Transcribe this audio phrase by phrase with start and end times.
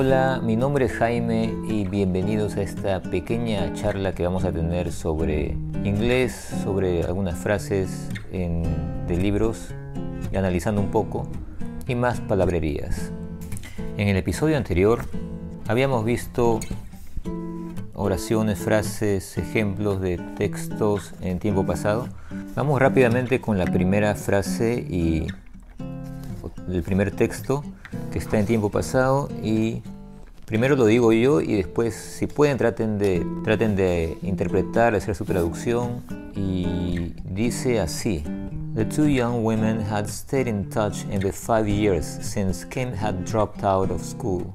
[0.00, 4.92] Hola, mi nombre es Jaime y bienvenidos a esta pequeña charla que vamos a tener
[4.92, 8.62] sobre inglés, sobre algunas frases en-
[9.08, 9.74] de libros
[10.30, 11.26] y analizando un poco
[11.88, 13.10] y más palabrerías.
[13.96, 15.00] En el episodio anterior
[15.66, 16.60] habíamos visto
[17.92, 22.06] oraciones, frases, ejemplos de textos en tiempo pasado.
[22.54, 25.26] Vamos rápidamente con la primera frase y
[26.68, 27.64] el primer texto
[28.18, 29.82] está en tiempo pasado y
[30.44, 35.24] primero lo digo yo y después si pueden traten de traten de interpretar, hacer su
[35.24, 36.02] traducción
[36.34, 38.24] y dice así
[38.74, 43.24] The two young women had stayed in touch in the five years since Kim had
[43.24, 44.54] dropped out of school.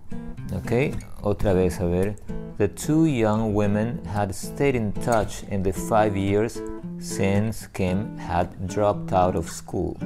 [0.55, 2.15] Ok, otra vez a ver.
[2.57, 6.61] The two young women had stayed in touch in the five years
[6.99, 9.97] since Kim had dropped out of school.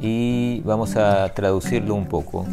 [0.00, 2.44] Y vamos a traducirlo un poco,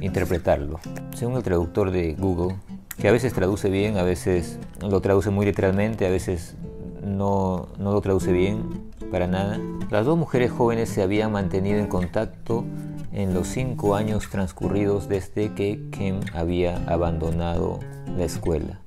[0.00, 0.80] interpretarlo.
[1.14, 2.56] Según el traductor de Google,
[2.98, 6.56] que a veces traduce bien, a veces lo traduce muy literalmente, a veces
[7.04, 8.62] no, no lo traduce bien
[9.10, 9.58] para nada.
[9.90, 12.64] Las dos mujeres jóvenes se habían mantenido en contacto
[13.12, 17.80] en los cinco años transcurridos desde que Kim había abandonado
[18.16, 18.80] la escuela.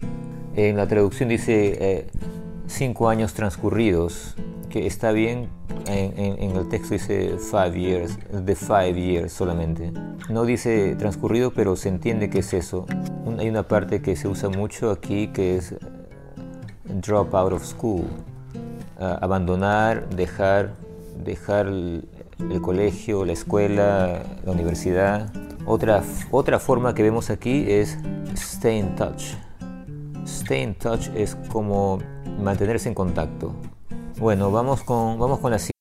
[0.56, 2.08] En la traducción dice eh,
[2.68, 4.36] cinco años transcurridos,
[4.72, 5.50] que está bien,
[5.88, 9.92] en, en- en el texto dice five years, de five years solamente.
[10.30, 12.86] No dice transcurrido, pero se entiende que es eso.
[13.26, 15.78] Un- hay una parte que se usa mucho aquí que es eh,
[17.02, 18.06] drop out of school,
[19.04, 20.74] Ah, abandonar, dejar,
[21.24, 22.08] dejar el,
[22.52, 25.34] el colegio, la escuela, la universidad.
[25.66, 27.98] Otra, otra forma que vemos aquí es
[28.36, 29.24] stay in touch.
[30.26, 31.98] Stay in touch es como
[32.40, 33.54] mantenerse en contacto.
[34.22, 35.81] Bueno, vamos con, vamos con la siguiente.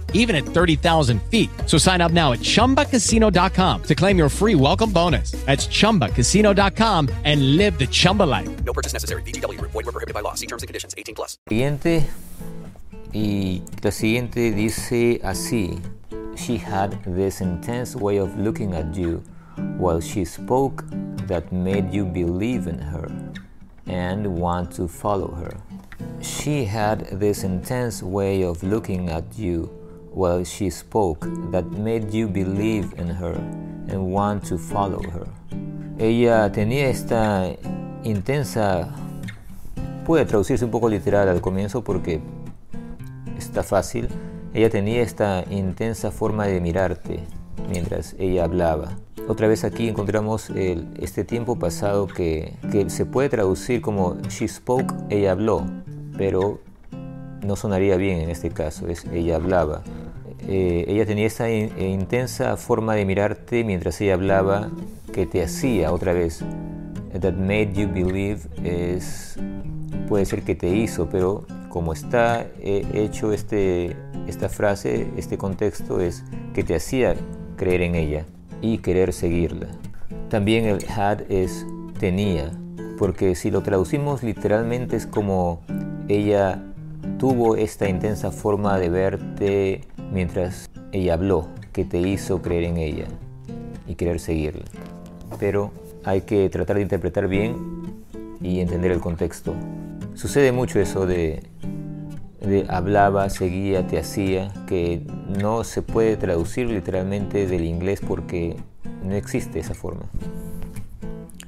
[0.13, 1.49] even at 30,000 feet.
[1.65, 5.31] So sign up now at ChumbaCasino.com to claim your free welcome bonus.
[5.45, 8.63] That's ChumbaCasino.com and live the Chumba life.
[8.63, 9.23] No purchase necessary.
[9.23, 9.59] VGW.
[9.61, 10.35] Void were prohibited by law.
[10.35, 10.95] See terms and conditions.
[10.97, 11.37] 18 plus.
[11.49, 12.07] Siguiente.
[13.13, 15.81] Y la siguiente dice así.
[16.37, 19.21] She had this intense way of looking at you
[19.77, 20.83] while she spoke
[21.27, 23.11] that made you believe in her
[23.87, 25.51] and want to follow her.
[26.21, 29.69] She had this intense way of looking at you
[30.13, 33.35] while she spoke that made you believe in her
[33.89, 35.27] and want to follow her.
[35.97, 37.47] Ella tenía esta
[38.03, 38.89] intensa,
[40.05, 42.21] puede traducirse un poco literal al comienzo porque
[43.37, 44.07] está fácil.
[44.53, 47.19] Ella tenía esta intensa forma de mirarte
[47.69, 48.97] mientras ella hablaba.
[49.27, 54.93] Otra vez aquí encontramos este tiempo pasado que, que se puede traducir como she spoke,
[55.09, 55.65] ella habló,
[56.17, 56.59] pero
[57.43, 59.83] no sonaría bien en este caso, es ella hablaba.
[60.47, 64.71] Eh, ella tenía esa eh, intensa forma de mirarte mientras ella hablaba
[65.13, 66.43] que te hacía otra vez.
[67.19, 69.37] That made you believe es,
[70.07, 73.95] puede ser que te hizo, pero como está eh, hecho este,
[74.27, 76.23] esta frase, este contexto es
[76.53, 77.15] que te hacía
[77.57, 78.25] creer en ella
[78.61, 79.67] y querer seguirla.
[80.29, 81.65] También el had es
[81.99, 82.51] tenía,
[82.97, 85.61] porque si lo traducimos literalmente es como
[86.07, 86.63] ella
[87.17, 89.81] tuvo esta intensa forma de verte
[90.11, 93.05] mientras ella habló, que te hizo creer en ella
[93.87, 94.65] y querer seguirla.
[95.39, 95.71] Pero
[96.03, 97.55] hay que tratar de interpretar bien
[98.41, 99.53] y entender el contexto.
[100.15, 101.43] Sucede mucho eso de,
[102.41, 105.05] de hablaba, seguía, te hacía, que
[105.41, 108.57] no se puede traducir literalmente del inglés porque
[109.03, 110.03] no existe esa forma.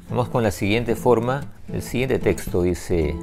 [0.09, 1.41] Vamos con la siguiente forma.
[1.71, 3.15] El siguiente texto dice,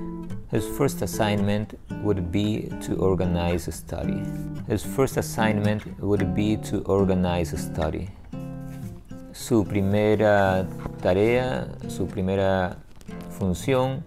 [0.51, 4.21] His first assignment would be to organize a study.
[4.67, 8.09] His first assignment would be to organize a study.
[9.33, 10.67] Su primera
[11.03, 12.79] tarea, su primera
[13.39, 14.03] función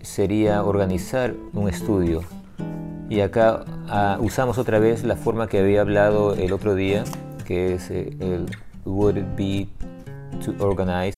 [0.00, 2.22] sería organizar un estudio.
[3.10, 7.04] Y acá ah, usamos otra vez la forma que había hablado el otro día,
[7.44, 8.46] que es eh, el
[8.86, 9.68] would be
[10.42, 11.17] to organize.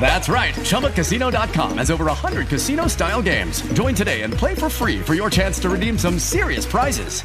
[0.00, 0.54] That's right.
[0.54, 3.62] ChumbaCasino.com has over 100 casino style games.
[3.72, 7.22] Join today and play for free for your chance to redeem some serious prizes.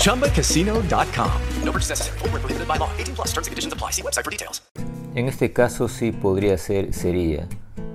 [0.00, 1.42] ChumbaCasino.com.
[1.62, 2.18] No purchase necessary.
[2.20, 2.90] Void where prohibited by law.
[2.96, 3.90] 18 plus terms and conditions apply.
[3.90, 4.62] See website for details.
[5.14, 7.48] En este caso sí podría ser sería.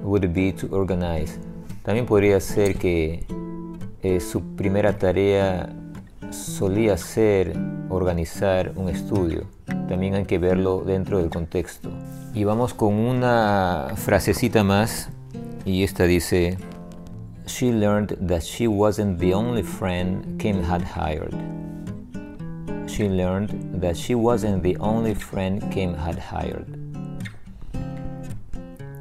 [0.03, 1.39] Would be to organize.
[1.84, 3.25] También podría ser que
[4.03, 5.70] eh, su primera tarea
[6.31, 7.53] solía ser
[7.89, 9.48] organizar un estudio.
[9.88, 11.91] También hay que verlo dentro del contexto.
[12.33, 15.09] Y vamos con una frasecita más.
[15.65, 16.57] Y esta dice,
[17.45, 21.35] She learned that she wasn't the only friend Kim had hired.
[22.88, 26.65] She learned that she wasn't the only friend Kim had hired.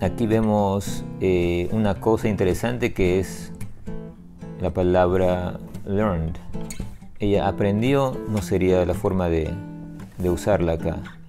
[0.00, 3.52] Aquí vemos eh, una cosa interesante que es
[4.60, 6.36] la palabra learned.
[7.20, 9.50] Ella aprendió, no sería la forma de,
[10.18, 11.19] de usarla acá.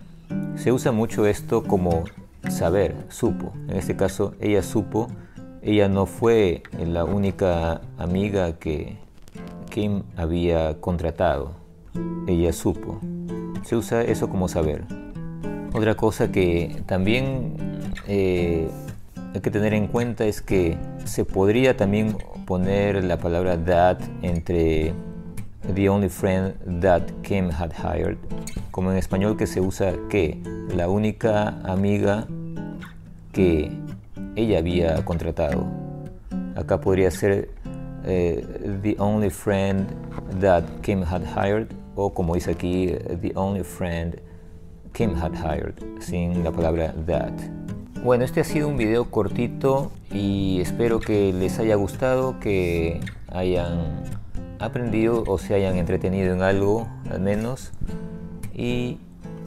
[0.55, 2.03] Se usa mucho esto como
[2.49, 3.53] saber, supo.
[3.67, 5.07] En este caso, ella supo,
[5.61, 8.97] ella no fue la única amiga que
[9.69, 11.51] Kim había contratado.
[12.27, 12.99] Ella supo.
[13.63, 14.83] Se usa eso como saber.
[15.73, 17.55] Otra cosa que también
[18.07, 18.69] eh,
[19.33, 24.93] hay que tener en cuenta es que se podría también poner la palabra that entre
[25.73, 28.17] the only friend that Kim had hired,
[28.71, 30.41] como en español que se usa que,
[30.75, 32.27] la única amiga
[33.31, 33.71] que
[34.35, 35.65] ella había contratado.
[36.55, 37.49] Acá podría ser
[38.05, 38.45] eh,
[38.81, 39.87] the only friend
[40.39, 42.87] that Kim had hired o como dice aquí,
[43.21, 44.19] the only friend
[44.93, 47.33] Kim had hired, sin la palabra that.
[48.03, 54.03] Bueno, este ha sido un video cortito y espero que les haya gustado, que hayan
[54.59, 57.71] aprendido o se hayan entretenido en algo al menos.
[58.61, 58.99] Y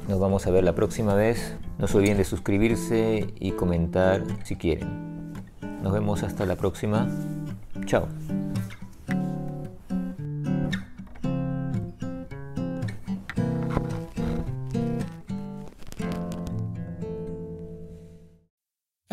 [0.09, 1.55] nos vamos a ver la próxima vez.
[1.79, 5.33] No se olviden de suscribirse y comentar si quieren.
[5.85, 7.09] Nos vemos hasta la próxima.
[7.87, 8.09] Chao.